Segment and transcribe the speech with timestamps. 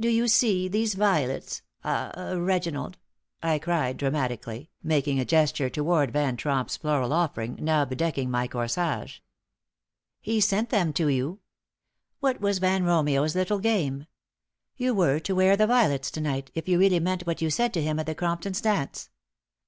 [0.00, 2.98] "Do you see these violets ah Reginald?"
[3.40, 9.20] I cried, dramatically, making a gesture toward Van Tromp's floral offering, now bedecking my corsage.
[10.20, 11.38] "He sent them to you.
[12.18, 14.08] What was Van Romeo's little game?
[14.76, 17.72] You were to wear the violets to night, if you really meant what you said
[17.74, 19.08] to him at the Cromptons' dance.